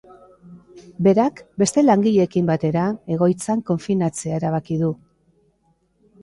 [1.07, 4.91] Berak, beste langileekin batera, egoitzan konfinatzea erabaki du.